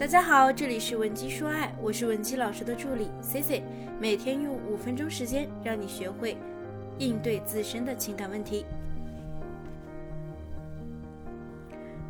[0.00, 3.62] 大家好，这里是文姬说爱，我是文姬老师的助理 C C，
[4.00, 6.38] 每天用五分钟时间让你学会
[6.98, 8.64] 应对自身的情感问题。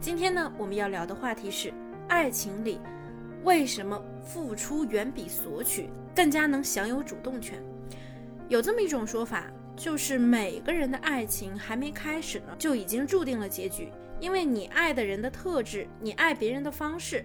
[0.01, 1.75] 今天呢，我们要聊的话题是
[2.07, 2.79] 爱情里
[3.43, 7.61] 为什么付出远比索取更加能享有主动权？
[8.49, 13.91] 有这么一种说法，就是每个人的爱情还没开始呢，就已经注定了结局。
[14.21, 17.25] 因为你爱的人的特质，你爱别人的方式，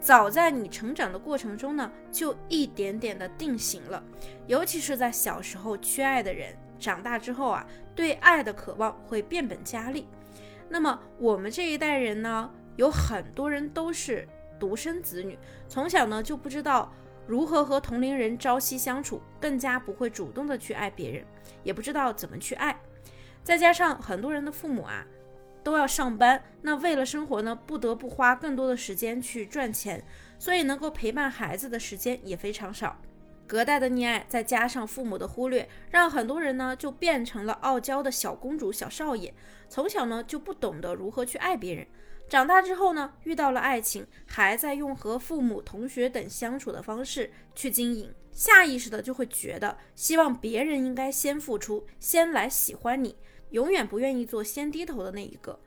[0.00, 4.02] 早在你成长的过程中呢，就一点点的定型了。
[4.46, 10.08] 尤其是在小时候缺爱的人，长大之后啊，对爱的渴望会变本加厉。
[10.70, 14.26] 那么我们这一代人呢，有很多人都是
[14.58, 16.90] 独生子女，从小呢就不知道
[17.26, 21.24] 如何和同龄人朝夕相处，更加不会主动的去爱别人，
[21.62, 22.80] 也不知道怎么去爱。
[23.44, 25.06] 再加上很多人的父母啊。
[25.62, 30.02] 都要上班，那为了生活呢，不得不花更多的时间去赚钱，
[30.38, 33.00] 所以能够陪伴孩子的时间也非常少。
[33.46, 39.34] 隔代的溺爱，再加上父母的忽略，让很多人呢就变成了傲娇的小公主、小少爷，
[39.68, 41.86] 从小呢就不懂得如何去爱别人。
[42.28, 53.16] 长大之后呢，遇到了爱情，还在用和父母、同学等相处的方式去经营，下意识的就会觉得希望别人应该先付出，先来喜欢你。
[53.50, 55.60] 永远不愿意做先低头的那一个，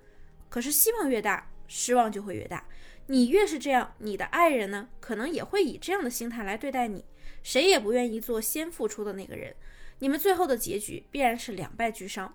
[0.49, 2.65] 可是希望越大，失望就会越大。
[3.07, 7.03] 你越是这样，你的爱人呢，可能也会以这样的心态来对待你。
[7.41, 9.53] 谁也不愿意做先付出的那个人，
[9.99, 12.33] 你们最后的结局必然是两败俱伤。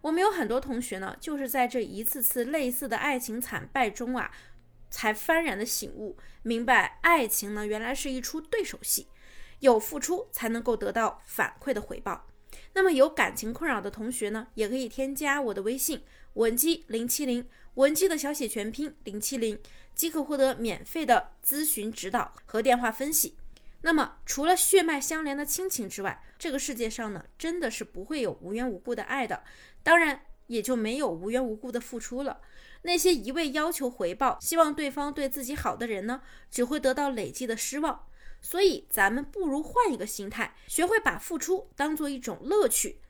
[0.00, 4.32] 我们有很多同学呢，就是在这一次次类似的爱情惨败中啊，
[4.90, 9.06] 才幡然的醒悟，明白爱情呢，原来是一出对手戏，
[9.60, 12.26] 有付出才能够得到反馈的回报。
[12.74, 16.02] 那么有感情困扰的同学呢，也可以添加我的微信
[16.34, 19.58] 文姬零七零，文姬的小写全拼零七零，
[19.94, 23.36] 即可获得免费的咨询指导和电话分析。
[23.82, 29.44] 那么除了血脉相连的亲情之外，这个世界上呢，真的是不会有无缘无故的爱的，
[29.82, 32.40] 当然也就没有无缘无故的付出了。
[32.82, 38.06] 那些一味要求回报、希望对方对自己好的人呢，只会得到累积的失望。
[38.40, 43.00] 所以，咱们不如换一个心态，学会把付出当做一种乐趣，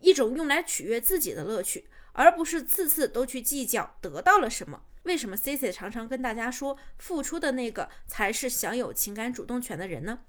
[0.00, 4.82] 一种用来取悦自己的乐趣，而不是次次都去计较得到了什么。
[5.04, 10.20] 为什么 C C 常常跟大家说，付出的那个才是享有情感主动权的人呢？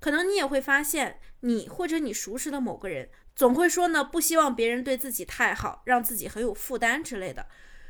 [0.00, 7.46] 可能你也会发现，你或者你熟识的某个人，总会说呢，不希望别人对自己太好，让自己很有负担之类的。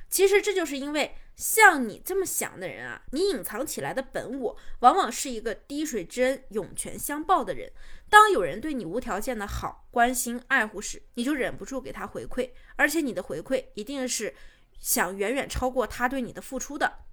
[0.08, 7.72] 其实这就是因为像你这么想的人啊，你隐藏起来的本我往往是一个滴水之恩涌泉相报的人。
[8.10, 14.34] 当有人对你无条件的好、关心、爱护时，你就忍不住给他回馈，而且你的回馈一定是
[14.80, 17.04] 想远远超过他对你的付出的。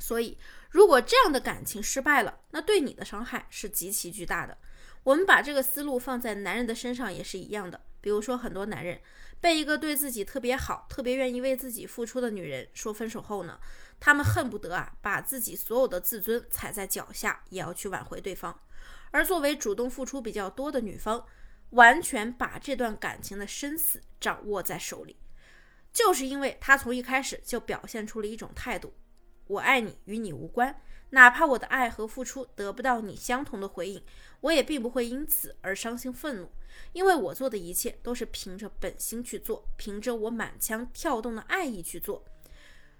[0.00, 0.36] 所以，
[0.70, 4.58] 如果这样的感情失败了，那对你的伤害是极其巨大的。
[5.04, 7.82] 我们把这个思路放在男人的身上也是一样的。
[8.08, 8.98] 比如说，很多男人
[9.38, 13.60] 被一个对自己特别好、特别愿意为自己付出的女人说分手后呢，
[14.00, 18.58] 他们恨不得啊把自己所有的自尊踩在脚下，也要去挽回对方。
[19.10, 21.22] 而作为主动付出比较多的女方，
[21.72, 25.18] 完全把这段感情的生死掌握在手里，
[25.92, 28.94] 就是因为她从一开始就表现出了一种态度：
[29.48, 30.80] 我爱你，与你无关。
[31.10, 34.02] 哪怕我的爱和付出得不到你相同的回应，
[34.40, 36.50] 我也并不会因此而伤心愤怒，
[36.92, 42.22] 因为我做的一切都是凭着本心去做，凭着我满腔跳动的爱意去做，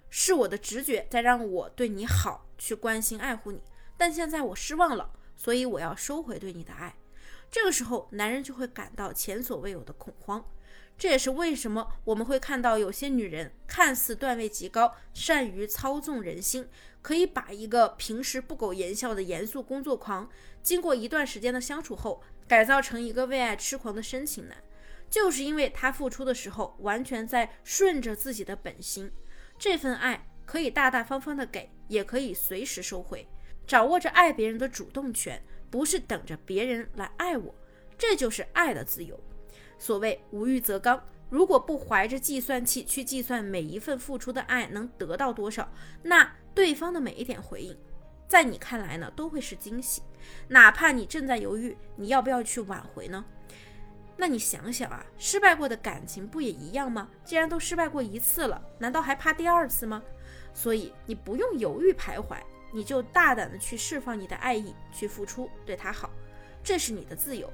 [0.08, 3.62] 是我的直觉在让我对你好，去关心爱护你。
[3.98, 6.96] 但现在我失望了，所以我要收回对你的爱。
[7.50, 10.44] 这个时候，男人就会感到前所未有的恐慌。
[10.98, 16.68] 这也是为什么我们会看到有些女人看似段位极高，善于操纵人心，
[17.00, 20.28] 可以把一个平时不苟言笑的严肃工作狂，
[20.60, 24.56] 经过一段时间的相处后，改造成一个为爱痴狂的深情男，
[25.08, 29.12] 就是因为他付出的时候完全在顺着自己的本心，
[29.56, 33.28] 这份爱可以大大方方的给，也可以随时收回，
[33.64, 35.40] 掌握着爱别人的主动权，
[35.70, 37.54] 不是等着别人来爱我，
[37.96, 39.18] 这就是爱的自由。
[39.78, 45.68] 所谓无欲则刚，如果不怀着计算器去计算每一份付出的爱能得到多少，
[46.02, 47.76] 那对方的每一点回应，
[48.26, 50.02] 在你看来呢，都会是惊喜。
[50.48, 53.24] 哪怕你正在犹豫，你要不要去挽回呢？
[54.16, 57.08] 那你想想啊，失败过的感情不也一样吗？
[57.24, 60.02] 既然都失败过一次了，难道还怕第二次吗？
[60.52, 62.36] 所以你不用犹豫徘徊，
[62.72, 66.10] 你就大胆的去释放你的爱意，去付出，对他好，
[66.64, 67.48] 这是你的自由。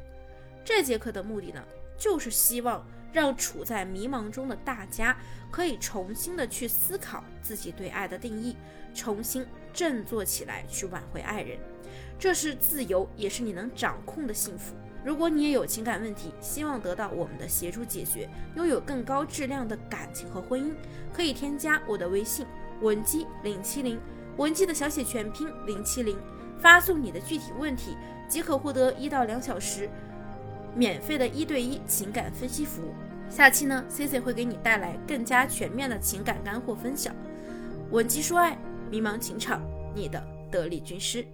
[0.65, 1.63] 这节课的目的呢？
[1.97, 5.17] 就是希望让处在迷茫中的大家
[5.51, 8.57] 可以重新的去思考自己对爱的定义，
[8.95, 11.59] 重新振作起来去挽回爱人。
[12.19, 14.75] 这是自由，也是你能掌控的幸福。
[15.05, 20.73] 如果你也有情感问题，希望得到我们的协助解决，拥有更高质量的感情和婚姻，
[21.13, 22.47] 可以添加我的微信
[22.81, 24.01] 文姬零七零，
[24.39, 26.19] 文姬的小写全拼零七零，
[26.59, 29.91] 发送你的具体问题，即可获得一到两小时。
[30.77, 32.95] 免费的一对一情感分析服务。
[33.31, 37.15] 下期呢，C C 会给你带来更加全面的情感干货分享。
[37.91, 38.57] 文姬说爱，
[38.91, 39.63] 迷茫情场，
[39.95, 41.25] 你的得力军师。